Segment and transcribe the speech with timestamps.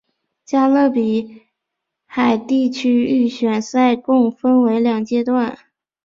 [0.43, 1.43] 加勒比
[2.07, 5.55] 海地区预选赛共分两阶段。